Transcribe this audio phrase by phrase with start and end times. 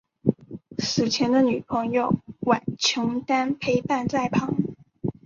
[0.79, 4.55] 死前的女朋友苑琼丹陪伴在旁。